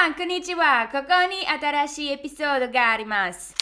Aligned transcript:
Minasan, 0.00 0.14
konnichiwa, 0.14 0.88
kokoni 0.90 1.44
atarashi 1.46 2.10
episodio 2.10 2.70
garimasu. 2.70 3.52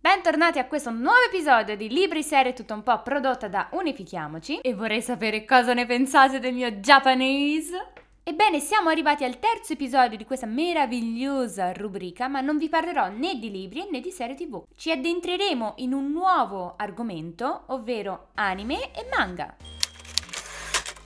Bentornati 0.00 0.58
a 0.58 0.66
questo 0.66 0.90
nuovo 0.90 1.22
episodio 1.28 1.76
di 1.76 1.88
Libri 1.88 2.24
Serie 2.24 2.52
Tutto 2.52 2.74
un 2.74 2.82
po' 2.82 3.00
prodotta 3.02 3.46
da 3.46 3.68
Unifichiamoci 3.72 4.58
e 4.58 4.74
vorrei 4.74 5.02
sapere 5.02 5.44
cosa 5.44 5.72
ne 5.72 5.86
pensate 5.86 6.40
del 6.40 6.54
mio 6.54 6.70
Japanese. 6.72 7.92
Ebbene, 8.24 8.58
siamo 8.58 8.88
arrivati 8.88 9.22
al 9.22 9.38
terzo 9.38 9.74
episodio 9.74 10.16
di 10.16 10.24
questa 10.24 10.46
meravigliosa 10.46 11.72
rubrica, 11.72 12.26
ma 12.26 12.40
non 12.40 12.58
vi 12.58 12.68
parlerò 12.68 13.08
né 13.08 13.38
di 13.38 13.52
libri 13.52 13.86
né 13.88 14.00
di 14.00 14.10
serie 14.10 14.34
tv. 14.34 14.64
Ci 14.74 14.90
addentreremo 14.90 15.74
in 15.76 15.92
un 15.92 16.10
nuovo 16.10 16.74
argomento, 16.76 17.64
ovvero 17.66 18.30
anime 18.34 18.90
e 18.92 19.06
manga. 19.16 19.54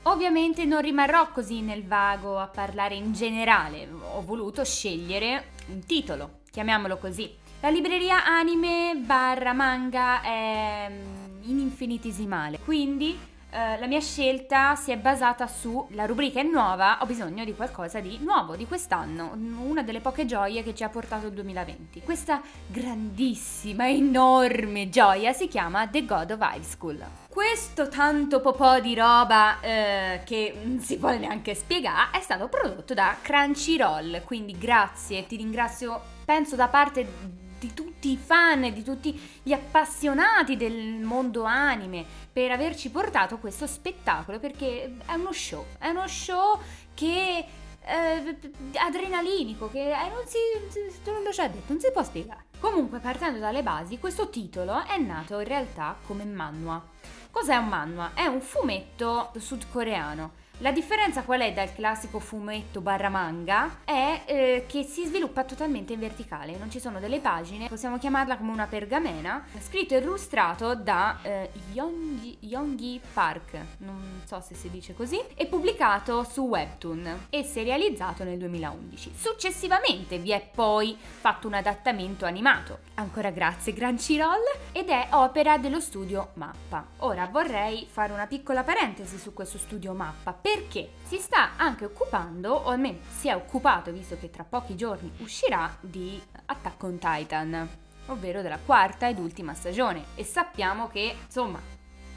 Ovviamente 0.06 0.66
non 0.66 0.82
rimarrò 0.82 1.30
così 1.30 1.62
nel 1.62 1.86
vago 1.86 2.38
a 2.38 2.46
parlare 2.46 2.94
in 2.94 3.12
generale, 3.12 3.88
ho 3.90 4.22
voluto 4.22 4.62
scegliere 4.62 5.52
un 5.68 5.84
titolo, 5.86 6.40
chiamiamolo 6.50 6.98
così. 6.98 7.32
La 7.60 7.70
libreria 7.70 8.26
anime 8.26 8.94
barra 8.96 9.54
manga 9.54 10.20
è 10.20 10.90
mm, 10.90 11.42
in 11.44 11.58
infinitesimale, 11.58 12.58
quindi 12.58 13.18
eh, 13.54 13.78
la 13.78 13.86
mia 13.86 14.00
scelta 14.00 14.74
si 14.74 14.90
è 14.90 14.96
basata 14.96 15.46
su 15.46 15.86
la 15.90 16.06
rubrica 16.06 16.40
è 16.40 16.42
nuova, 16.42 16.98
ho 17.00 17.06
bisogno 17.06 17.44
di 17.44 17.54
qualcosa 17.54 18.00
di 18.00 18.18
nuovo, 18.20 18.56
di 18.56 18.66
quest'anno, 18.66 19.30
una 19.64 19.84
delle 19.84 20.00
poche 20.00 20.26
gioie 20.26 20.64
che 20.64 20.74
ci 20.74 20.82
ha 20.82 20.88
portato 20.88 21.28
il 21.28 21.34
2020. 21.34 22.02
Questa 22.02 22.42
grandissima, 22.66 23.88
enorme 23.88 24.88
gioia 24.88 25.32
si 25.32 25.46
chiama 25.46 25.86
The 25.86 26.04
God 26.04 26.32
of 26.32 26.40
High 26.40 26.64
School. 26.64 27.04
Questo 27.28 27.86
tanto 27.86 28.40
popò 28.40 28.80
di 28.80 28.96
roba 28.96 29.60
eh, 29.60 30.22
che 30.24 30.58
non 30.60 30.80
si 30.80 30.96
vuole 30.96 31.18
neanche 31.18 31.54
spiegare 31.54 32.18
è 32.18 32.20
stato 32.20 32.48
prodotto 32.48 32.92
da 32.92 33.16
Crunchyroll, 33.22 34.24
quindi 34.24 34.58
grazie, 34.58 35.26
ti 35.26 35.36
ringrazio, 35.36 36.00
penso 36.24 36.56
da 36.56 36.66
parte 36.66 37.43
di 37.64 37.72
tutti 37.72 38.12
i 38.12 38.16
fan, 38.18 38.72
di 38.72 38.82
tutti 38.82 39.18
gli 39.42 39.52
appassionati 39.52 40.56
del 40.56 41.00
mondo 41.00 41.44
anime 41.44 42.04
per 42.30 42.50
averci 42.50 42.90
portato 42.90 43.38
questo 43.38 43.66
spettacolo 43.66 44.38
perché 44.38 44.96
è 45.06 45.14
uno 45.14 45.32
show, 45.32 45.64
è 45.78 45.88
uno 45.88 46.06
show 46.06 46.60
che 46.92 47.44
eh, 47.86 48.38
adrenalinico 48.74 49.70
che 49.70 49.90
eh, 49.90 50.08
non 50.08 50.26
si, 50.26 50.38
non 51.06 51.22
lo 51.22 51.30
c'è 51.30 51.48
detto, 51.50 51.72
non 51.72 51.80
si 51.80 51.90
può 51.90 52.02
spiegare. 52.02 52.44
Comunque, 52.58 52.98
partendo 52.98 53.38
dalle 53.38 53.62
basi, 53.62 53.98
questo 53.98 54.28
titolo 54.30 54.84
è 54.84 54.98
nato 54.98 55.38
in 55.38 55.46
realtà 55.46 55.96
come 56.06 56.24
manhwa. 56.24 56.82
Cos'è 57.30 57.56
un 57.56 57.68
manhwa? 57.68 58.12
È 58.14 58.26
un 58.26 58.40
fumetto 58.40 59.32
sudcoreano. 59.36 60.42
La 60.58 60.70
differenza 60.70 61.24
qual 61.24 61.40
è 61.40 61.52
dal 61.52 61.74
classico 61.74 62.20
fumetto 62.20 62.80
barra 62.80 63.08
manga? 63.08 63.78
È 63.84 64.22
eh, 64.24 64.64
che 64.68 64.84
si 64.84 65.04
sviluppa 65.04 65.42
totalmente 65.42 65.94
in 65.94 65.98
verticale, 65.98 66.56
non 66.56 66.70
ci 66.70 66.78
sono 66.78 67.00
delle 67.00 67.18
pagine, 67.18 67.66
possiamo 67.66 67.98
chiamarla 67.98 68.36
come 68.36 68.52
una 68.52 68.68
pergamena, 68.68 69.44
scritto 69.58 69.94
e 69.94 69.98
illustrato 69.98 70.76
da 70.76 71.18
eh, 71.22 71.50
Yonggi, 71.72 72.36
Yonggi 72.42 73.00
Park, 73.12 73.58
non 73.78 74.22
so 74.24 74.40
se 74.40 74.54
si 74.54 74.70
dice 74.70 74.94
così, 74.94 75.20
e 75.34 75.46
pubblicato 75.46 76.22
su 76.22 76.42
Webtoon 76.42 77.26
e 77.30 77.42
serializzato 77.42 78.22
nel 78.22 78.38
2011. 78.38 79.12
Successivamente 79.16 80.18
vi 80.18 80.30
è 80.30 80.48
poi 80.54 80.96
fatto 80.96 81.48
un 81.48 81.54
adattamento 81.54 82.26
animato, 82.26 82.78
ancora 82.94 83.30
grazie 83.30 83.72
Crunchyroll, 83.72 84.42
ed 84.70 84.88
è 84.88 85.08
opera 85.10 85.58
dello 85.58 85.80
studio 85.80 86.30
Mappa. 86.34 86.86
Ora 86.98 87.26
vorrei 87.26 87.88
fare 87.90 88.12
una 88.12 88.28
piccola 88.28 88.62
parentesi 88.62 89.18
su 89.18 89.32
questo 89.32 89.58
studio 89.58 89.92
Mappa 89.94 90.42
perché 90.44 90.90
si 91.04 91.16
sta 91.16 91.56
anche 91.56 91.86
occupando, 91.86 92.52
o 92.52 92.68
almeno 92.68 92.98
si 93.08 93.28
è 93.28 93.34
occupato, 93.34 93.90
visto 93.90 94.18
che 94.18 94.28
tra 94.28 94.44
pochi 94.44 94.76
giorni 94.76 95.10
uscirà, 95.20 95.74
di 95.80 96.22
Attack 96.44 96.82
on 96.82 96.98
Titan, 96.98 97.68
ovvero 98.08 98.42
della 98.42 98.58
quarta 98.58 99.08
ed 99.08 99.18
ultima 99.18 99.54
stagione. 99.54 100.04
E 100.14 100.22
sappiamo 100.22 100.88
che, 100.88 101.16
insomma, 101.24 101.58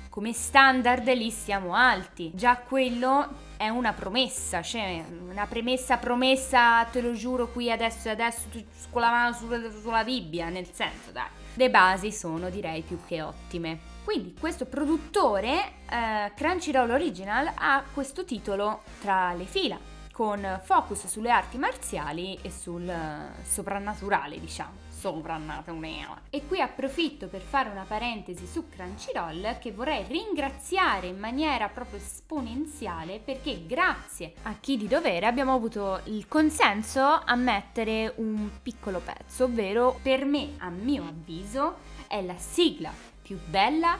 come 0.09 0.33
standard 0.33 1.07
lì 1.13 1.31
siamo 1.31 1.73
alti. 1.73 2.31
Già 2.33 2.57
quello 2.57 3.29
è 3.55 3.69
una 3.69 3.93
promessa, 3.93 4.61
cioè 4.61 5.05
una 5.29 5.47
premessa 5.47 5.95
promessa, 5.95 6.83
te 6.83 6.99
lo 6.99 7.13
giuro 7.13 7.47
qui 7.47 7.71
adesso 7.71 8.09
e 8.09 8.11
adesso 8.11 8.49
con 8.89 9.03
la 9.03 9.09
mano 9.09 9.33
sulla, 9.35 10.03
Bibbia, 10.03 10.49
nel 10.49 10.67
senso, 10.73 11.11
dai. 11.13 11.29
Le 11.53 11.69
basi 11.69 12.11
sono 12.11 12.49
direi 12.49 12.81
più 12.81 12.99
che 13.05 13.21
ottime. 13.21 13.95
Quindi 14.07 14.34
questo 14.40 14.66
produttore, 14.66 15.73
eh, 15.90 16.31
Crunchyroll 16.34 16.91
Original, 16.91 17.51
ha 17.53 17.84
questo 17.94 18.23
titolo 18.23 18.84
tra 19.01 19.34
le 19.34 19.44
fila, 19.44 19.78
con 20.13 20.62
focus 20.63 21.07
sulle 21.07 21.29
arti 21.29 21.57
marziali 21.57 22.40
e 22.41 22.50
sul 22.50 22.84
uh, 22.84 23.44
soprannaturale, 23.44 24.40
diciamo. 24.40 24.78
Soprannaturale. 24.88 26.22
E 26.29 26.47
qui 26.47 26.62
approfitto 26.62 27.28
per 27.28 27.41
fare 27.41 27.68
una 27.68 27.84
parentesi 27.85 28.47
su 28.47 28.69
Crunchyroll 28.69 29.59
che 29.59 29.73
vorrei 29.73 30.06
ringraziare 30.07 31.07
in 31.07 31.19
maniera 31.19 31.68
proprio 31.68 32.00
esponenziale 32.00 33.19
perché 33.19 33.66
grazie 33.66 34.35
a 34.44 34.56
chi 34.57 34.78
di 34.78 34.88
dovere 34.88 35.25
abbiamo 35.25 35.53
avuto 35.53 36.00
il 36.06 36.29
consenso 36.29 37.01
a 37.03 37.35
mettere 37.35 38.13
un 38.16 38.51
piccolo 38.63 39.01
pezzo, 39.01 39.44
ovvero 39.44 40.00
per 40.01 40.24
me, 40.24 40.53
a 40.59 40.69
mio 40.69 41.03
avviso, 41.03 41.95
è 42.07 42.22
la 42.22 42.38
sigla 42.38 43.16
più 43.27 43.38
bella 43.45 43.99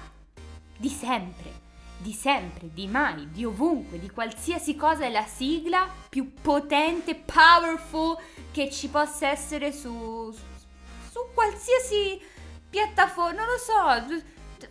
di 0.78 0.88
sempre, 0.88 1.52
di 1.98 2.14
sempre, 2.14 2.70
di 2.72 2.88
mai, 2.88 3.30
di 3.30 3.44
ovunque, 3.44 4.00
di 4.00 4.10
qualsiasi 4.10 4.78
cosa 4.78 5.04
è 5.04 5.10
la 5.10 5.26
sigla 5.26 5.86
più 6.08 6.32
potente, 6.34 7.14
powerful 7.14 8.18
che 8.52 8.72
ci 8.72 8.88
possa 8.88 9.28
essere 9.28 9.74
su, 9.74 10.34
su 11.12 11.20
qualsiasi 11.34 12.22
piattaforma, 12.70 13.44
non 13.44 13.48
lo 13.48 13.58
so, 13.58 14.18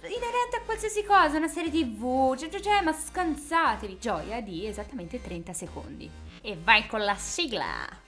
inerente 0.06 0.56
a 0.56 0.64
qualsiasi 0.64 1.04
cosa, 1.04 1.36
una 1.36 1.48
serie 1.48 1.70
tv, 1.70 2.34
cioè, 2.38 2.48
cioè, 2.48 2.60
cioè 2.60 2.80
ma 2.80 2.94
scansatevi, 2.94 3.98
gioia 3.98 4.40
di 4.40 4.66
esattamente 4.66 5.20
30 5.20 5.52
secondi. 5.52 6.10
E 6.40 6.56
vai 6.56 6.86
con 6.86 7.04
la 7.04 7.14
sigla! 7.16 8.04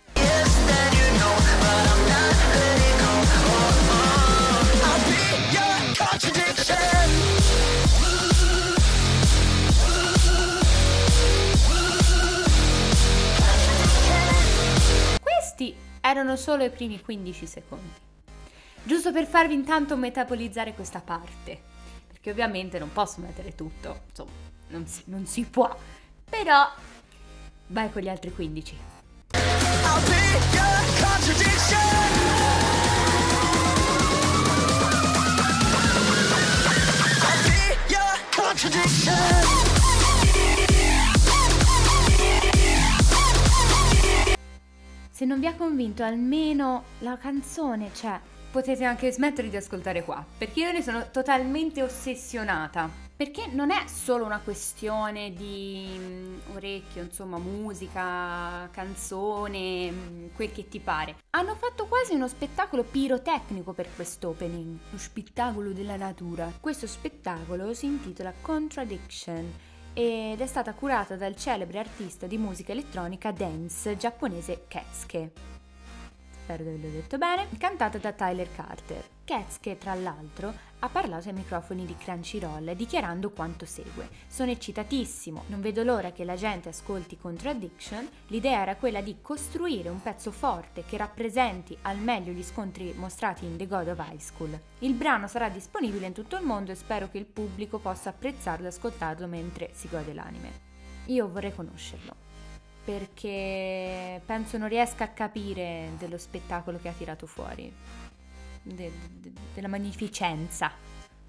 Yes, 5.50 5.67
questi 15.20 15.74
erano 16.00 16.36
solo 16.36 16.64
i 16.64 16.70
primi 16.70 17.00
15 17.00 17.47
secondi. 17.47 17.92
Giusto 18.82 19.12
per 19.12 19.26
farvi 19.26 19.54
intanto 19.54 19.97
metabolizzare 19.97 20.72
questa 20.72 21.00
parte, 21.00 21.60
perché 22.06 22.30
ovviamente 22.30 22.78
non 22.78 22.92
posso 22.92 23.20
mettere 23.20 23.54
tutto, 23.54 24.04
insomma, 24.08 24.30
non 24.68 24.86
si, 24.86 25.02
non 25.06 25.26
si 25.26 25.42
può. 25.44 25.76
Però 26.28 26.70
vai 27.68 27.91
con 27.91 28.02
gli 28.02 28.08
altri 28.08 28.32
15. 28.32 28.76
I'll 29.34 30.00
be 30.06 30.56
your 30.56 30.78
contradiction. 31.00 32.78
Se 45.10 45.24
non 45.24 45.38
vi 45.38 45.46
ha 45.46 45.54
convinto 45.54 46.02
almeno 46.02 46.82
la 46.98 47.16
canzone, 47.16 47.91
cioè, 47.94 48.18
potete 48.50 48.84
anche 48.84 49.12
smettere 49.12 49.48
di 49.48 49.56
ascoltare 49.56 50.02
qua, 50.02 50.26
perché 50.36 50.58
io 50.58 50.72
ne 50.72 50.82
sono 50.82 51.08
totalmente 51.12 51.84
ossessionata. 51.84 53.07
Perché 53.18 53.48
non 53.48 53.72
è 53.72 53.88
solo 53.88 54.24
una 54.24 54.38
questione 54.38 55.32
di 55.32 55.88
mm, 55.92 56.38
orecchio, 56.54 57.02
insomma, 57.02 57.36
musica, 57.38 58.68
canzone, 58.70 59.91
mm, 59.91 60.26
quel 60.36 60.53
che 60.53 60.68
ti 60.68 60.78
pare. 60.78 61.16
Hanno 61.30 61.56
fatto 61.56 61.86
quasi 61.86 62.15
uno 62.15 62.28
spettacolo 62.28 62.84
pirotecnico 62.84 63.72
per 63.72 63.88
quest'opening, 63.92 64.78
lo 64.91 64.98
spettacolo 64.98 65.72
della 65.72 65.97
natura. 65.97 66.53
Questo 66.60 66.86
spettacolo 66.86 67.74
si 67.74 67.86
intitola 67.86 68.32
Contradiction 68.41 69.53
ed 69.94 70.41
è 70.41 70.47
stata 70.47 70.72
curata 70.74 71.16
dal 71.16 71.34
celebre 71.34 71.80
artista 71.80 72.28
di 72.28 72.38
musica 72.38 72.71
elettronica 72.71 73.32
dance 73.32 73.97
giapponese 73.97 74.66
Ketsuke 74.68 75.56
spero 76.48 76.62
di 76.62 76.68
averlo 76.71 76.88
detto 76.88 77.18
bene, 77.18 77.47
cantata 77.59 77.98
da 77.98 78.12
Tyler 78.12 78.50
Carter. 78.50 79.04
Che 79.24 79.76
tra 79.76 79.92
l'altro 79.92 80.54
ha 80.80 80.89
parlato 80.89 81.28
ai 81.28 81.34
microfoni 81.34 81.84
di 81.84 81.97
Crunchyroll 81.97 82.72
dichiarando 82.72 83.30
quanto 83.30 83.66
segue. 83.66 84.09
Sono 84.27 84.51
eccitatissimo, 84.51 85.45
non 85.48 85.60
vedo 85.60 85.83
l'ora 85.83 86.13
che 86.13 86.25
la 86.25 86.36
gente 86.36 86.69
ascolti 86.69 87.19
Contradiction. 87.19 88.09
L'idea 88.28 88.60
era 88.60 88.77
quella 88.77 89.01
di 89.01 89.16
costruire 89.21 89.89
un 89.89 90.01
pezzo 90.01 90.30
forte 90.30 90.84
che 90.84 90.97
rappresenti 90.97 91.77
al 91.83 91.98
meglio 91.98 92.33
gli 92.33 92.42
scontri 92.42 92.92
mostrati 92.97 93.45
in 93.45 93.57
The 93.57 93.66
God 93.66 93.89
of 93.89 93.98
High 93.98 94.21
School. 94.21 94.60
Il 94.80 94.95
brano 94.95 95.27
sarà 95.27 95.48
disponibile 95.48 96.07
in 96.07 96.13
tutto 96.13 96.36
il 96.36 96.45
mondo 96.45 96.71
e 96.71 96.77
spero 96.77 97.09
che 97.10 97.19
il 97.19 97.27
pubblico 97.27 97.78
possa 97.78 98.10
apprezzarlo 98.10 98.66
e 98.66 98.69
ascoltarlo 98.69 99.27
mentre 99.27 99.71
si 99.72 99.89
gode 99.89 100.13
l'anime. 100.13 100.66
io 101.07 101.28
vorrei 101.28 101.54
conoscerlo 101.54 102.27
perché 102.84 104.22
penso 104.24 104.57
non 104.57 104.66
riesca 104.66 105.04
a 105.04 105.09
capire 105.09 105.91
dello 105.98 106.16
spettacolo 106.16 106.78
che 106.78 106.89
ha 106.89 106.92
tirato 106.92 107.27
fuori, 107.27 107.71
de, 108.74 108.92
de, 109.20 109.32
della 109.54 109.68
magnificenza. 109.68 110.72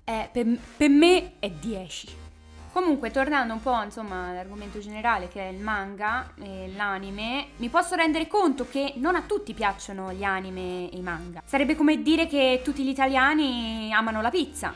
È, 0.04 0.30
per, 0.32 0.46
per 0.78 0.90
me 0.90 1.34
è 1.40 1.50
10. 1.50 2.28
Comunque, 2.72 3.10
tornando 3.10 3.54
un 3.54 3.62
po' 3.62 3.82
insomma 3.82 4.30
all'argomento 4.30 4.78
generale 4.80 5.28
che 5.28 5.42
è 5.42 5.52
il 5.52 5.60
manga 5.60 6.34
e 6.36 6.72
l'anime, 6.76 7.48
mi 7.58 7.68
posso 7.68 7.96
rendere 7.96 8.28
conto 8.28 8.68
che 8.68 8.94
non 8.98 9.16
a 9.16 9.24
tutti 9.24 9.54
piacciono 9.54 10.14
gli 10.14 10.24
anime 10.24 10.90
e 10.92 10.98
i 10.98 11.02
manga. 11.02 11.42
Sarebbe 11.46 11.76
come 11.76 12.02
dire 12.04 12.28
che 12.28 12.62
tutti 12.64 12.84
gli 12.84 12.90
italiani 12.90 13.92
amano 13.92 14.22
la 14.22 14.30
pizza. 14.30 14.74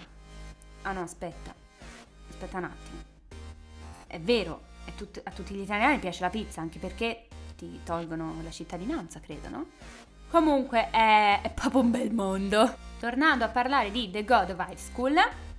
Ah 0.82 0.92
no, 0.92 1.02
aspetta. 1.02 1.54
Aspetta 2.30 2.58
un 2.58 2.64
attimo. 2.64 3.02
È 4.08 4.20
vero, 4.20 4.62
è 4.86 4.94
tut- 4.96 5.22
a 5.24 5.32
tutti 5.32 5.54
gli 5.54 5.62
italiani 5.62 6.00
piace 6.00 6.22
la 6.22 6.30
pizza, 6.30 6.62
anche 6.62 6.80
perché 6.80 7.28
ti 7.56 7.82
tolgono 7.84 8.38
la 8.44 8.52
cittadinanza, 8.52 9.20
credo, 9.20 9.50
no? 9.50 9.66
Comunque 10.34 10.90
è, 10.90 11.42
è 11.44 11.52
proprio 11.52 11.82
un 11.82 11.92
bel 11.92 12.12
mondo. 12.12 12.76
Tornando 13.00 13.46
a 13.46 13.50
parlare 13.50 13.92
di 13.92 14.10
The 14.10 14.24
God 14.24 14.50
of 14.50 14.68
High 14.68 14.78
School, 14.78 15.14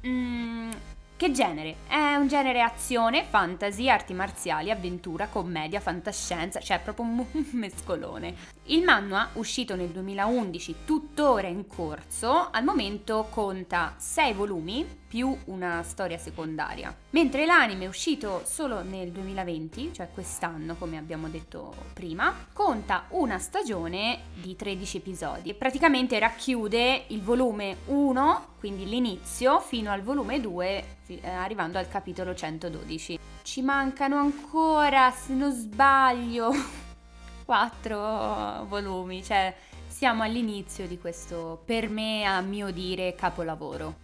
mm, 0.04 0.70
che 1.14 1.30
genere? 1.30 1.76
È 1.86 2.16
un 2.16 2.26
genere 2.26 2.60
azione, 2.60 3.22
fantasy, 3.22 3.88
arti 3.88 4.14
marziali, 4.14 4.72
avventura, 4.72 5.28
commedia, 5.28 5.78
fantascienza, 5.78 6.58
cioè 6.58 6.80
proprio 6.80 7.04
un 7.04 7.24
mescolone. 7.54 8.34
Il 8.64 8.82
manhwa, 8.82 9.28
uscito 9.34 9.76
nel 9.76 9.90
2011, 9.90 10.74
tuttora 10.84 11.46
in 11.46 11.68
corso, 11.68 12.50
al 12.50 12.64
momento 12.64 13.28
conta 13.30 13.94
6 13.96 14.32
volumi 14.32 14.84
più 15.14 15.38
una 15.44 15.80
storia 15.84 16.18
secondaria. 16.18 16.92
Mentre 17.10 17.46
l'anime 17.46 17.86
uscito 17.86 18.42
solo 18.44 18.82
nel 18.82 19.12
2020, 19.12 19.92
cioè 19.92 20.08
quest'anno 20.12 20.74
come 20.74 20.98
abbiamo 20.98 21.28
detto 21.28 21.72
prima, 21.92 22.34
conta 22.52 23.04
una 23.10 23.38
stagione 23.38 24.22
di 24.34 24.56
13 24.56 24.96
episodi 24.96 25.50
e 25.50 25.54
praticamente 25.54 26.18
racchiude 26.18 27.04
il 27.10 27.22
volume 27.22 27.76
1, 27.86 28.54
quindi 28.58 28.86
l'inizio, 28.86 29.60
fino 29.60 29.92
al 29.92 30.02
volume 30.02 30.40
2, 30.40 30.84
eh, 31.06 31.28
arrivando 31.28 31.78
al 31.78 31.86
capitolo 31.86 32.34
112. 32.34 33.16
Ci 33.42 33.62
mancano 33.62 34.16
ancora, 34.16 35.12
se 35.12 35.32
non 35.32 35.52
sbaglio, 35.52 36.50
4 37.46 38.64
volumi, 38.66 39.22
cioè 39.22 39.54
siamo 39.86 40.24
all'inizio 40.24 40.88
di 40.88 40.98
questo, 40.98 41.62
per 41.64 41.88
me, 41.88 42.24
a 42.24 42.40
mio 42.40 42.72
dire, 42.72 43.14
capolavoro. 43.14 44.03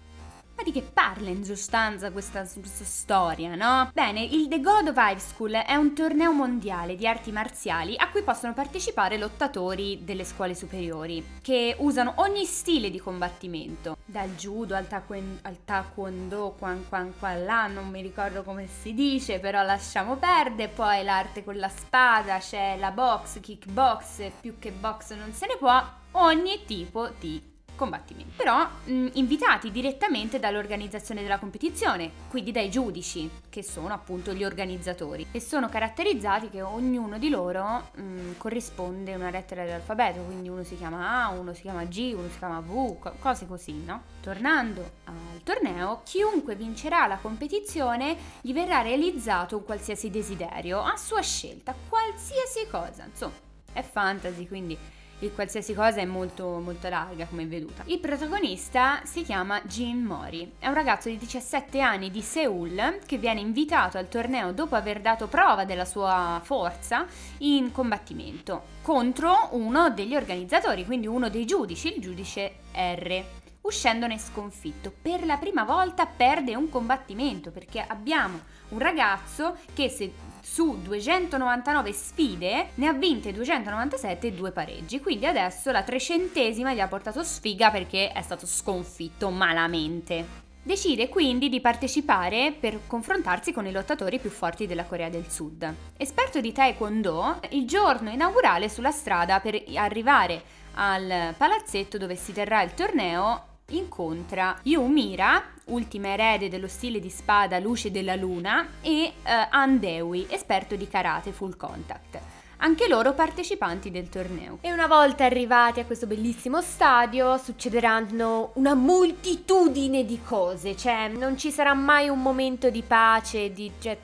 Ma 0.60 0.66
di 0.66 0.72
che 0.72 0.82
parla 0.82 1.30
in 1.30 1.42
sostanza 1.42 2.10
questa, 2.10 2.40
questa, 2.40 2.84
storia, 2.84 3.54
no? 3.54 3.88
Bene, 3.94 4.22
il 4.22 4.46
The 4.46 4.60
God 4.60 4.88
of 4.88 4.96
High 4.98 5.16
School 5.16 5.52
è 5.52 5.74
un 5.74 5.94
torneo 5.94 6.32
mondiale 6.32 6.96
di 6.96 7.06
arti 7.06 7.32
marziali 7.32 7.94
a 7.96 8.10
cui 8.10 8.22
possono 8.22 8.52
partecipare 8.52 9.16
lottatori 9.16 10.04
delle 10.04 10.26
scuole 10.26 10.54
superiori, 10.54 11.38
che 11.40 11.76
usano 11.78 12.12
ogni 12.16 12.44
stile 12.44 12.90
di 12.90 12.98
combattimento, 12.98 13.96
dal 14.04 14.34
judo 14.34 14.74
al, 14.74 14.86
taquen, 14.86 15.38
al 15.44 15.64
taekwondo, 15.64 16.54
quan 16.58 16.84
quan 16.90 17.14
quan 17.18 17.42
là, 17.42 17.66
non 17.66 17.88
mi 17.88 18.02
ricordo 18.02 18.42
come 18.42 18.66
si 18.66 18.92
dice, 18.92 19.38
però 19.38 19.62
lasciamo 19.62 20.16
perdere, 20.16 20.68
poi 20.68 21.02
l'arte 21.02 21.42
con 21.42 21.56
la 21.56 21.70
spada, 21.70 22.36
c'è 22.36 22.76
la 22.78 22.90
box, 22.90 23.40
kickbox, 23.40 24.30
più 24.42 24.58
che 24.58 24.72
box 24.72 25.14
non 25.14 25.32
se 25.32 25.46
ne 25.46 25.56
può, 25.56 25.82
ogni 26.12 26.66
tipo 26.66 27.08
di 27.18 27.49
combattimenti. 27.80 28.32
Però 28.36 28.68
mh, 28.84 29.08
invitati 29.14 29.70
direttamente 29.70 30.38
dall'organizzazione 30.38 31.22
della 31.22 31.38
competizione, 31.38 32.10
quindi 32.28 32.52
dai 32.52 32.70
giudici, 32.70 33.28
che 33.48 33.62
sono 33.62 33.94
appunto 33.94 34.34
gli 34.34 34.44
organizzatori, 34.44 35.26
e 35.32 35.40
sono 35.40 35.70
caratterizzati 35.70 36.50
che 36.50 36.60
ognuno 36.60 37.18
di 37.18 37.30
loro 37.30 37.88
mh, 37.94 38.36
corrisponde 38.36 39.14
a 39.14 39.16
una 39.16 39.30
lettera 39.30 39.64
dell'alfabeto, 39.64 40.20
quindi 40.20 40.50
uno 40.50 40.62
si 40.62 40.76
chiama 40.76 41.24
A, 41.24 41.30
uno 41.30 41.54
si 41.54 41.62
chiama 41.62 41.84
G, 41.84 42.12
uno 42.14 42.28
si 42.28 42.36
chiama 42.36 42.60
V, 42.60 42.98
co- 42.98 43.14
cose 43.18 43.46
così, 43.46 43.82
no? 43.82 44.02
Tornando 44.20 44.90
al 45.04 45.40
torneo, 45.42 46.02
chiunque 46.04 46.54
vincerà 46.54 47.06
la 47.06 47.16
competizione 47.16 48.14
gli 48.42 48.52
verrà 48.52 48.82
realizzato 48.82 49.56
un 49.56 49.64
qualsiasi 49.64 50.10
desiderio, 50.10 50.82
a 50.82 50.96
sua 50.98 51.22
scelta, 51.22 51.74
qualsiasi 51.88 52.66
cosa, 52.70 53.06
insomma, 53.08 53.32
è 53.72 53.82
fantasy, 53.82 54.46
quindi 54.46 54.76
il 55.20 55.32
qualsiasi 55.32 55.74
cosa 55.74 56.00
è 56.00 56.04
molto, 56.04 56.58
molto 56.58 56.88
larga 56.88 57.26
come 57.26 57.46
veduta. 57.46 57.82
Il 57.86 57.98
protagonista 57.98 59.00
si 59.04 59.22
chiama 59.22 59.60
Jin 59.62 60.02
Mori, 60.02 60.52
è 60.58 60.66
un 60.66 60.74
ragazzo 60.74 61.08
di 61.08 61.16
17 61.16 61.80
anni 61.80 62.10
di 62.10 62.22
Seoul 62.22 62.98
che 63.06 63.18
viene 63.18 63.40
invitato 63.40 63.98
al 63.98 64.08
torneo 64.08 64.52
dopo 64.52 64.74
aver 64.74 65.00
dato 65.00 65.26
prova 65.26 65.64
della 65.64 65.84
sua 65.84 66.40
forza 66.42 67.06
in 67.38 67.72
combattimento 67.72 68.78
contro 68.82 69.48
uno 69.52 69.90
degli 69.90 70.16
organizzatori, 70.16 70.84
quindi 70.84 71.06
uno 71.06 71.28
dei 71.28 71.44
giudici, 71.44 71.94
il 71.94 72.00
giudice 72.00 72.54
R 72.74 73.24
uscendone 73.62 74.18
sconfitto. 74.18 74.92
Per 75.00 75.24
la 75.24 75.36
prima 75.36 75.64
volta 75.64 76.06
perde 76.06 76.56
un 76.56 76.68
combattimento 76.68 77.50
perché 77.50 77.84
abbiamo 77.86 78.40
un 78.70 78.78
ragazzo 78.78 79.56
che 79.74 79.88
se 79.88 80.12
su 80.42 80.80
299 80.82 81.92
sfide 81.92 82.68
ne 82.74 82.86
ha 82.86 82.92
vinte 82.92 83.32
297 83.32 84.26
e 84.26 84.32
due 84.32 84.52
pareggi. 84.52 85.00
Quindi 85.00 85.26
adesso 85.26 85.70
la 85.70 85.82
trecentesima 85.82 86.72
gli 86.74 86.80
ha 86.80 86.88
portato 86.88 87.22
sfiga 87.22 87.70
perché 87.70 88.12
è 88.12 88.22
stato 88.22 88.46
sconfitto 88.46 89.30
malamente. 89.30 90.48
Decide 90.62 91.08
quindi 91.08 91.48
di 91.48 91.60
partecipare 91.60 92.52
per 92.52 92.80
confrontarsi 92.86 93.52
con 93.52 93.66
i 93.66 93.72
lottatori 93.72 94.18
più 94.18 94.28
forti 94.28 94.66
della 94.66 94.84
Corea 94.84 95.08
del 95.08 95.30
Sud. 95.30 95.74
Esperto 95.96 96.40
di 96.40 96.52
Taekwondo, 96.52 97.40
il 97.50 97.66
giorno 97.66 98.10
inaugurale 98.10 98.68
sulla 98.68 98.90
strada 98.90 99.40
per 99.40 99.62
arrivare 99.74 100.42
al 100.74 101.34
palazzetto 101.36 101.96
dove 101.96 102.14
si 102.14 102.32
terrà 102.32 102.62
il 102.62 102.74
torneo 102.74 103.48
incontra 103.70 104.58
Yumira, 104.62 105.42
ultima 105.66 106.08
erede 106.08 106.48
dello 106.48 106.68
stile 106.68 107.00
di 107.00 107.10
spada 107.10 107.58
Luce 107.58 107.90
della 107.90 108.14
Luna, 108.14 108.66
e 108.80 109.12
uh, 109.22 109.28
Andewi, 109.50 110.26
esperto 110.28 110.76
di 110.76 110.88
karate 110.88 111.32
full 111.32 111.56
contact. 111.56 112.18
Anche 112.62 112.88
loro 112.88 113.14
partecipanti 113.14 113.90
del 113.90 114.10
torneo. 114.10 114.58
E 114.60 114.70
una 114.72 114.86
volta 114.86 115.24
arrivati 115.24 115.80
a 115.80 115.86
questo 115.86 116.06
bellissimo 116.06 116.60
stadio 116.60 117.38
succederanno 117.38 118.50
una 118.54 118.74
moltitudine 118.74 120.04
di 120.04 120.20
cose, 120.22 120.76
cioè 120.76 121.08
non 121.08 121.38
ci 121.38 121.50
sarà 121.50 121.72
mai 121.72 122.08
un 122.08 122.20
momento 122.20 122.68
di 122.68 122.82
pace, 122.82 123.52
di 123.52 123.72
cioè, 123.78 123.96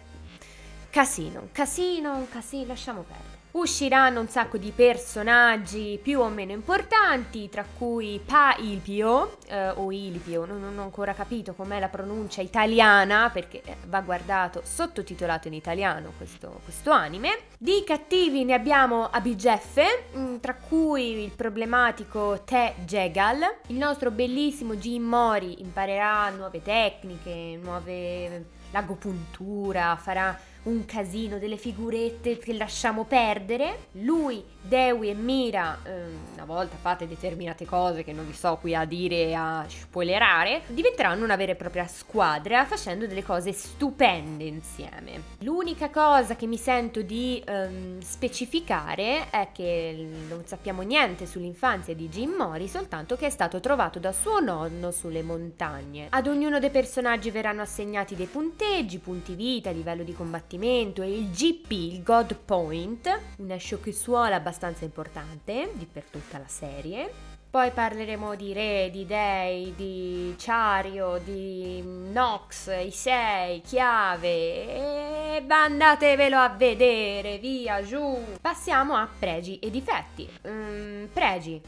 casino, 0.89 1.49
casino, 1.53 2.27
casino, 2.31 2.69
lasciamo 2.69 3.03
perdere 3.03 3.36
usciranno 3.57 4.21
un 4.21 4.29
sacco 4.29 4.59
di 4.59 4.71
personaggi 4.71 5.99
più 6.03 6.21
o 6.21 6.29
meno 6.29 6.53
importanti, 6.53 7.49
tra 7.49 7.65
cui 7.65 8.21
Pa 8.25 8.57
Ilpio, 8.59 9.39
eh, 9.49 9.71
o 9.71 9.91
Ilpio, 9.91 10.45
non, 10.45 10.61
non, 10.61 10.79
ho 10.79 10.83
ancora 10.83 11.15
capito 11.15 11.55
com'è 11.55 11.79
la 11.79 11.89
pronuncia 11.89 12.43
italiana, 12.43 13.31
perché 13.33 13.63
eh, 13.65 13.77
va 13.87 14.01
guardato 14.01 14.61
sottotitolato 14.65 15.49
in 15.49 15.55
italiano 15.55 16.13
questo, 16.17 16.61
questo 16.65 16.91
anime. 16.91 17.39
Di 17.59 17.83
cattivi 17.85 18.45
ne 18.45 18.55
abbiamo 18.55 19.09
Abigeffe, 19.11 20.05
mm, 20.17 20.37
tra 20.37 20.55
cui 20.55 21.23
il 21.25 21.31
problematico 21.31 22.43
Te 22.45 22.75
Jegal. 22.85 23.39
Il 23.69 23.77
nostro 23.77 24.11
bellissimo 24.11 24.77
Jim 24.77 25.05
Mori 25.05 25.63
imparerà 25.63 26.29
nuove 26.31 26.63
tecniche, 26.63 27.59
nuove 27.63 28.45
l'agopuntura, 28.71 29.97
farà 29.97 30.39
un 30.67 30.85
casino, 30.85 31.39
delle 31.39 31.57
figurette 31.57 32.39
che 32.39 32.53
lasciamo 32.53 33.05
perdere. 33.05 33.89
Lui, 33.93 34.43
Dewi 34.67 35.11
e 35.11 35.15
Mira, 35.15 35.79
ehm, 35.83 36.35
una 36.35 36.45
volta 36.45 36.77
fatte 36.77 37.07
determinate 37.07 37.65
cose 37.65 38.05
che 38.05 38.13
non 38.13 38.27
vi 38.27 38.35
so 38.35 38.57
qui 38.61 38.75
a 38.75 38.85
dire 38.85 39.17
e 39.27 39.35
a 39.35 39.65
spoilerare, 39.67 40.63
diventeranno 40.69 41.25
una 41.25 41.37
vera 41.37 41.53
e 41.53 41.55
propria 41.57 41.87
squadra 41.87 42.65
facendo 42.65 43.07
delle 43.07 43.23
cose 43.23 43.53
stupende 43.53 44.45
insieme. 44.45 45.23
L'unica 45.39 45.91
cosa 45.91 46.37
che 46.37 46.47
mi 46.47 46.57
sento 46.57 47.03
di 47.03 47.43
ehm, 47.45 48.01
specificare 48.01 49.31
è 49.31 49.49
che 49.53 50.09
non 50.29 50.43
sappiamo 50.45 50.83
niente 50.83 51.27
sull'infanzia 51.27 51.95
di 51.95 52.09
Jim 52.09 52.33
Mori, 52.33 52.69
soltanto 52.69 53.17
che 53.17 53.27
è 53.27 53.31
stato 53.31 53.61
trovato 53.61 53.99
da 53.99 54.13
suo 54.13 54.41
nonno 54.41 54.91
sulle 54.91 55.23
montagne. 55.23 56.09
Ad 56.11 56.27
ognuno 56.27 56.59
dei 56.59 56.71
personaggi 56.71 57.31
verranno 57.31 57.63
assegnati 57.63 58.15
dei 58.15 58.27
punteggi, 58.27 58.99
punti 58.99 59.35
vita, 59.35 59.71
livello 59.71 60.03
di 60.03 60.13
combattimento 60.13 60.25
combattimento 60.37 61.03
e 61.03 61.17
il 61.17 61.31
GP, 61.31 61.71
il 61.71 62.03
God 62.03 62.37
Point, 62.45 63.21
una 63.39 63.57
sciocchezzuola 63.57 64.35
abbastanza 64.35 64.55
importante 64.85 65.71
di 65.75 65.87
per 65.87 66.05
tutta 66.05 66.39
la 66.39 66.49
serie. 66.49 67.35
Poi 67.49 67.71
parleremo 67.71 68.35
di 68.35 68.53
re, 68.53 68.91
di 68.91 69.07
dei, 69.07 69.73
di 69.75 70.35
Chario, 70.37 71.19
di 71.25 71.81
Nox, 71.83 72.71
Isei, 72.85 73.63
Chiave 73.63 74.29
e 74.29 75.45
andatevelo 75.49 76.37
a 76.37 76.49
vedere, 76.51 77.39
via, 77.39 77.83
giù. 77.83 78.23
Passiamo 78.41 78.95
a 78.95 79.09
pregi 79.19 79.59
e 79.59 79.71
difetti. 79.71 80.29
Mm, 80.47 81.05
pregi, 81.07 81.59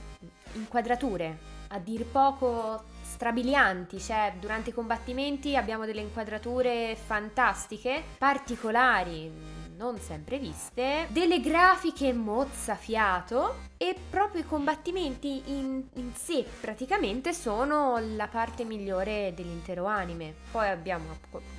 inquadrature, 0.55 1.39
a 1.69 1.79
dir 1.79 2.05
poco 2.05 2.85
strabilianti, 3.03 3.99
cioè 3.99 4.35
durante 4.39 4.71
i 4.71 4.75
combattimenti 4.75 5.57
abbiamo 5.57 5.87
delle 5.87 6.03
inquadrature 6.03 6.97
fantastiche, 6.97 8.03
particolari, 8.19 9.58
non 9.79 9.99
sempre 10.01 10.39
viste, 10.39 11.07
delle 11.11 11.41
grafiche 11.41 12.13
mozzafiato 12.13 13.67
e 13.77 13.95
proprio 14.11 14.43
i 14.43 14.45
combattimenti 14.45 15.43
in, 15.47 15.85
in, 15.95 16.13
sé 16.15 16.45
praticamente 16.61 17.33
sono 17.33 17.97
la 18.17 18.27
parte 18.27 18.65
migliore 18.65 19.33
dell'intero 19.37 19.87
anime. 19.87 20.35
Poi 20.51 20.69
abbiamo, 20.69 21.17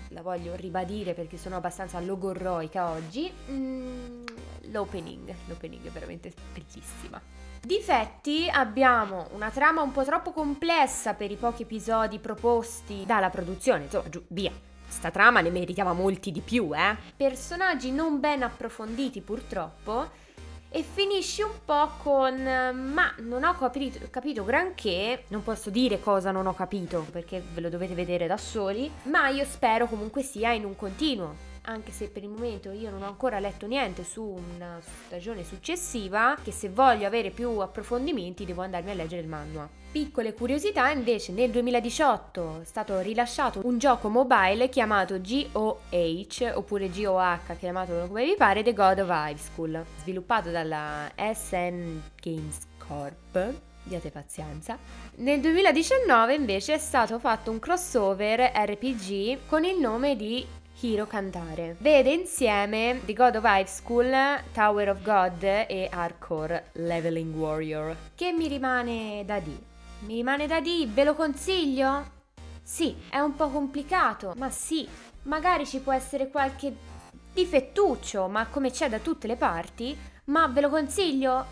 la 0.10 0.22
voglio 0.22 0.54
ribadire 0.56 1.14
perché 1.14 1.38
sono 1.38 1.56
abbastanza 1.56 1.98
logorroica 2.02 2.90
oggi, 2.90 3.32
mm, 3.52 4.24
l'opening, 4.72 5.34
l'opening 5.48 5.86
è 5.86 5.90
veramente 5.90 6.34
bellissima. 6.54 7.22
Difetti 7.62 8.50
abbiamo 8.52 9.30
una 9.32 9.50
trama 9.50 9.82
un 9.82 9.94
po' 9.94 10.04
troppo 10.04 10.34
complessa 10.34 11.14
per 11.14 11.32
i 11.32 11.38
pochi 11.38 11.62
episodi 11.62 12.20
proposti 12.20 13.06
dalla 13.06 13.30
produzione, 13.30 13.86
insomma, 13.86 14.10
giù, 14.10 14.22
via. 14.28 14.68
Sta 14.90 15.12
trama 15.12 15.40
ne 15.40 15.50
meritava 15.52 15.94
molti 15.94 16.32
di 16.32 16.42
più, 16.42 16.72
eh? 16.76 16.98
Personaggi 17.16 17.92
non 17.92 18.20
ben 18.20 18.44
approfonditi 18.44 19.22
purtroppo 19.22 20.10
e 20.72 20.84
finisci 20.84 21.42
un 21.42 21.52
po' 21.64 21.92
con 22.04 22.36
ma 22.36 23.14
non 23.20 23.44
ho 23.44 23.56
capito, 23.56 24.00
capito, 24.10 24.44
granché, 24.44 25.24
non 25.30 25.44
posso 25.44 25.70
dire 25.70 26.00
cosa 26.00 26.32
non 26.32 26.48
ho 26.48 26.54
capito 26.54 27.06
perché 27.12 27.42
ve 27.54 27.62
lo 27.62 27.70
dovete 27.70 27.94
vedere 27.94 28.28
da 28.28 28.38
soli, 28.38 28.92
ma 29.04 29.30
io 29.30 29.46
spero 29.46 29.88
comunque 29.88 30.22
sia 30.22 30.52
in 30.52 30.66
un 30.66 30.76
continuo 30.76 31.49
anche 31.70 31.92
se 31.92 32.10
per 32.10 32.24
il 32.24 32.30
momento 32.30 32.72
io 32.72 32.90
non 32.90 33.04
ho 33.04 33.08
ancora 33.08 33.40
letto 33.40 33.68
niente 33.68 34.04
su 34.04 34.24
una 34.24 34.80
stagione 35.06 35.44
successiva, 35.44 36.36
che 36.44 36.52
se 36.52 36.70
voglio 36.70 37.06
avere 37.06 37.30
più 37.30 37.50
approfondimenti 37.60 38.46
devo 38.46 38.62
andarmi 38.62 38.92
a 38.92 38.96
leggere 38.96 39.22
il 39.22 39.28
manual. 39.28 39.70
Piccole 39.92 40.34
curiosità, 40.34 40.90
invece 40.92 41.32
nel 41.32 41.50
2018 41.50 42.62
è 42.62 42.66
stato 42.66 43.00
rilasciato 43.00 43.62
un 43.64 43.78
gioco 43.78 44.10
mobile 44.10 44.70
chiamato 44.70 45.20
GOH 45.20 46.52
oppure 46.54 46.90
GOH, 46.90 47.58
chiamatelo 47.58 48.08
come 48.08 48.26
vi 48.26 48.36
pare, 48.36 48.62
The 48.62 48.74
God 48.74 49.00
of 49.00 49.10
High 49.10 49.38
School, 49.38 49.84
sviluppato 50.02 50.52
dalla 50.52 51.12
SN 51.16 52.02
Games 52.22 52.68
Corp 52.78 53.68
Diate 53.90 54.12
pazienza. 54.12 54.78
Nel 55.16 55.40
2019 55.40 56.36
invece 56.36 56.76
è 56.76 56.78
stato 56.78 57.18
fatto 57.18 57.50
un 57.50 57.58
crossover 57.58 58.40
RPG 58.40 59.48
con 59.48 59.64
il 59.64 59.80
nome 59.80 60.16
di 60.16 60.46
Hiro 60.82 61.08
cantare. 61.08 61.76
Vede 61.80 62.12
insieme 62.12 63.02
The 63.04 63.14
God 63.14 63.36
of 63.36 63.44
High 63.44 63.66
School, 63.66 64.14
Tower 64.54 64.90
of 64.90 65.02
God 65.02 65.44
e 65.44 65.90
Hardcore 65.92 66.70
Leveling 66.74 67.36
Warrior. 67.36 67.96
Che 68.16 68.32
mi 68.32 68.48
rimane 68.48 69.24
da 69.26 69.40
dire? 69.40 69.60
Mi 70.02 70.16
rimane 70.16 70.48
da 70.48 70.62
dire, 70.62 70.90
ve 70.90 71.04
lo 71.04 71.16
consiglio? 71.16 72.18
Sì, 72.64 72.96
è 73.10 73.20
un 73.20 73.36
po' 73.36 73.50
complicato, 73.50 74.34
ma 74.38 74.50
sì, 74.50 74.88
magari 75.24 75.66
ci 75.66 75.82
può 75.82 75.92
essere 75.92 76.30
qualche 76.30 76.74
difettuccio, 77.34 78.30
ma 78.30 78.48
come 78.48 78.72
c'è 78.72 78.88
da 78.88 79.00
tutte 79.00 79.28
le 79.28 79.36
parti, 79.36 79.98
ma 80.26 80.48
ve 80.48 80.62
lo 80.62 80.70
consiglio? 80.70 81.46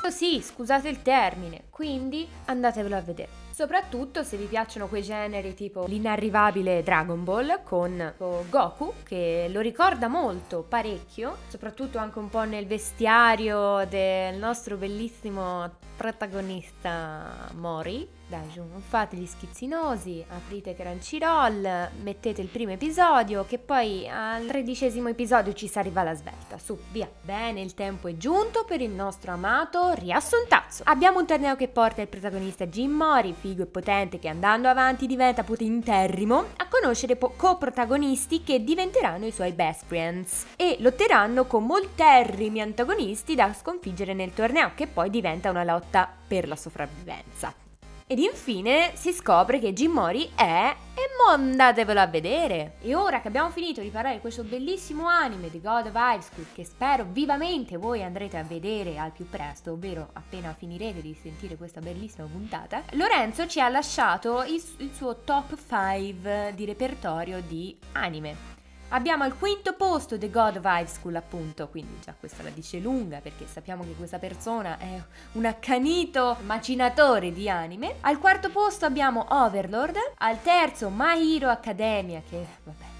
Cazzo 0.00 0.16
sì, 0.16 0.40
scusate 0.40 0.88
il 0.88 1.02
termine, 1.02 1.64
quindi 1.68 2.26
andatevelo 2.46 2.96
a 2.96 3.00
vedere. 3.00 3.43
Soprattutto 3.54 4.24
se 4.24 4.36
vi 4.36 4.46
piacciono 4.46 4.88
quei 4.88 5.02
generi 5.02 5.54
tipo 5.54 5.84
l'inarrivabile 5.86 6.82
Dragon 6.82 7.22
Ball 7.22 7.62
con 7.62 8.12
Goku, 8.50 8.94
che 9.04 9.48
lo 9.48 9.60
ricorda 9.60 10.08
molto, 10.08 10.64
parecchio, 10.68 11.36
soprattutto 11.46 11.98
anche 11.98 12.18
un 12.18 12.28
po' 12.28 12.42
nel 12.42 12.66
vestiario 12.66 13.86
del 13.88 14.34
nostro 14.38 14.76
bellissimo 14.76 15.70
protagonista 15.96 17.48
Mori 17.54 18.08
dai, 18.26 18.48
non 18.56 18.80
fate 18.80 19.16
gli 19.16 19.26
schizzinosi, 19.26 20.24
aprite 20.28 20.74
Crunchyroll, 20.74 21.90
mettete 22.02 22.40
il 22.40 22.48
primo 22.48 22.72
episodio, 22.72 23.44
che 23.44 23.58
poi 23.58 24.08
al 24.08 24.46
tredicesimo 24.46 25.08
episodio 25.08 25.52
ci 25.52 25.68
si 25.68 25.78
arriva 25.78 26.00
alla 26.00 26.14
svelta. 26.14 26.56
Su, 26.56 26.78
via. 26.90 27.08
Bene, 27.20 27.60
il 27.60 27.74
tempo 27.74 28.08
è 28.08 28.16
giunto 28.16 28.64
per 28.64 28.80
il 28.80 28.90
nostro 28.90 29.32
amato 29.32 29.92
riassuntazzo. 29.92 30.84
Abbiamo 30.86 31.20
un 31.20 31.26
torneo 31.26 31.54
che 31.54 31.68
porta 31.68 32.00
il 32.00 32.08
protagonista 32.08 32.66
Jim 32.66 32.92
Mori, 32.92 33.34
figo 33.44 33.64
e 33.64 33.66
potente, 33.66 34.18
che 34.18 34.28
andando 34.28 34.68
avanti 34.68 35.06
diventa 35.06 35.44
potenterrimo, 35.44 36.46
a 36.56 36.66
conoscere 36.66 37.16
po- 37.16 37.34
coprotagonisti 37.36 38.42
che 38.42 38.64
diventeranno 38.64 39.26
i 39.26 39.32
suoi 39.32 39.52
best 39.52 39.84
friends 39.84 40.46
e 40.56 40.78
lotteranno 40.80 41.44
con 41.44 41.66
molterrimi 41.66 42.62
antagonisti 42.62 43.34
da 43.34 43.52
sconfiggere 43.52 44.14
nel 44.14 44.32
torneo, 44.32 44.72
che 44.74 44.86
poi 44.86 45.10
diventa 45.10 45.50
una 45.50 45.62
lotta 45.62 46.10
per 46.26 46.48
la 46.48 46.56
sopravvivenza. 46.56 47.63
Ed 48.06 48.18
infine 48.18 48.92
si 48.96 49.12
scopre 49.12 49.58
che 49.58 49.72
Jim 49.72 49.92
Mori 49.92 50.30
è 50.34 50.76
e 50.94 51.02
mo 51.16 51.32
andatevelo 51.32 51.98
a 51.98 52.06
vedere. 52.06 52.74
E 52.82 52.94
ora 52.94 53.22
che 53.22 53.28
abbiamo 53.28 53.48
finito 53.48 53.80
di 53.80 53.88
parlare 53.88 54.16
di 54.16 54.20
questo 54.20 54.42
bellissimo 54.42 55.06
anime 55.06 55.50
The 55.50 55.58
God 55.58 55.86
of 55.86 55.94
High 55.94 56.20
School 56.20 56.46
che 56.52 56.66
spero 56.66 57.06
vivamente 57.08 57.78
voi 57.78 58.02
andrete 58.02 58.36
a 58.36 58.42
vedere 58.42 58.98
al 58.98 59.12
più 59.12 59.26
presto, 59.26 59.72
ovvero 59.72 60.10
appena 60.12 60.52
finirete 60.52 61.00
di 61.00 61.16
sentire 61.18 61.56
questa 61.56 61.80
bellissima 61.80 62.26
puntata, 62.26 62.82
Lorenzo 62.90 63.46
ci 63.46 63.58
ha 63.58 63.70
lasciato 63.70 64.42
il, 64.42 64.62
il 64.78 64.90
suo 64.92 65.20
top 65.24 65.56
5 65.56 66.52
di 66.54 66.66
repertorio 66.66 67.40
di 67.40 67.74
anime. 67.92 68.63
Abbiamo 68.88 69.24
al 69.24 69.36
quinto 69.36 69.74
posto 69.74 70.16
The 70.18 70.30
God 70.30 70.56
of 70.56 70.64
High 70.64 70.86
School, 70.86 71.16
appunto, 71.16 71.68
quindi 71.68 71.98
già 72.04 72.14
questa 72.18 72.42
la 72.42 72.50
dice 72.50 72.78
lunga 72.78 73.18
perché 73.18 73.46
sappiamo 73.46 73.82
che 73.82 73.94
questa 73.94 74.18
persona 74.18 74.78
è 74.78 75.02
un 75.32 75.44
accanito 75.46 76.36
macinatore 76.44 77.32
di 77.32 77.48
anime. 77.48 77.96
Al 78.02 78.18
quarto 78.18 78.50
posto 78.50 78.86
abbiamo 78.86 79.26
Overlord, 79.28 79.96
al 80.18 80.40
terzo 80.42 80.90
My 80.94 81.34
Hero 81.34 81.48
Academia, 81.48 82.22
che 82.28 82.46
vabbè 82.62 82.92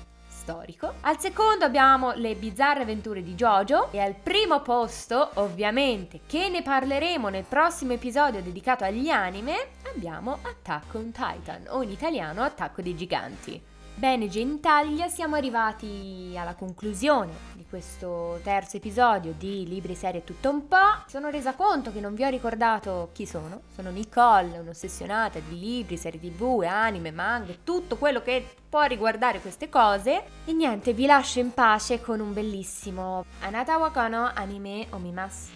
storico. 0.44 0.94
Al 1.00 1.18
secondo 1.18 1.64
abbiamo 1.64 2.12
le 2.12 2.34
bizzarre 2.34 2.82
avventure 2.82 3.22
di 3.22 3.34
Jojo 3.34 3.90
e 3.90 3.98
al 3.98 4.14
primo 4.14 4.60
posto, 4.60 5.30
ovviamente, 5.34 6.20
che 6.26 6.50
ne 6.50 6.60
parleremo 6.60 7.28
nel 7.28 7.44
prossimo 7.44 7.94
episodio 7.94 8.42
dedicato 8.42 8.84
agli 8.84 9.08
anime, 9.08 9.68
abbiamo 9.94 10.38
Attack 10.42 10.94
on 10.94 11.12
Titan 11.12 11.64
o 11.68 11.82
in 11.82 11.90
italiano 11.90 12.42
Attacco 12.42 12.82
dei 12.82 12.94
Giganti. 12.94 13.72
Bene, 13.96 14.28
Genitaglia, 14.28 15.06
siamo 15.06 15.36
arrivati 15.36 16.34
alla 16.36 16.56
conclusione 16.56 17.32
di 17.54 17.64
questo 17.64 18.40
terzo 18.42 18.76
episodio 18.76 19.34
di 19.38 19.68
Libri, 19.68 19.94
Serie 19.94 20.24
Tutto 20.24 20.50
un 20.50 20.66
po'. 20.66 21.04
Sono 21.06 21.30
resa 21.30 21.54
conto 21.54 21.92
che 21.92 22.00
non 22.00 22.14
vi 22.14 22.24
ho 22.24 22.28
ricordato 22.28 23.10
chi 23.12 23.24
sono. 23.24 23.62
Sono 23.72 23.90
Nicole, 23.90 24.58
un'ossessionata 24.58 25.38
di 25.38 25.60
libri, 25.60 25.96
serie 25.96 26.18
tv, 26.18 26.64
anime, 26.66 27.12
manga, 27.12 27.54
tutto 27.62 27.96
quello 27.96 28.20
che 28.20 28.44
può 28.68 28.82
riguardare 28.82 29.40
queste 29.40 29.68
cose. 29.68 30.24
E 30.44 30.52
niente, 30.52 30.92
vi 30.92 31.06
lascio 31.06 31.38
in 31.38 31.54
pace 31.54 32.00
con 32.00 32.18
un 32.18 32.32
bellissimo 32.32 33.24
Anata 33.42 33.78
Wakono 33.78 34.28
Anime 34.34 34.88
Omimas. 34.90 35.50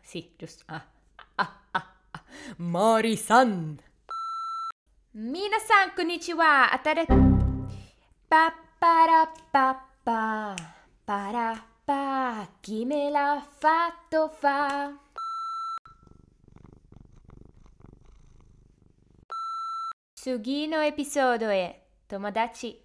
Sì, 0.00 0.32
giusto. 0.36 0.62
Ah, 0.66 0.84
ah, 1.34 1.60
ah, 1.72 1.86
ah. 2.12 2.22
Mori-san! 2.58 3.90
Minasan 5.14 5.92
konnichiwa! 5.94 6.72
Atare... 6.72 7.04
Pa 8.28 8.48
para 8.80 9.28
pa 9.52 9.76
pa 10.04 10.56
para 11.04 11.52
pa 11.84 12.48
chi 12.62 12.86
me 12.86 13.10
l'ha 13.10 13.44
fatto 13.60 14.28
fa? 14.28 14.88
Sugino 20.14 20.80
episodio 20.80 21.50
e 21.50 21.82
Tomodachi 22.06 22.81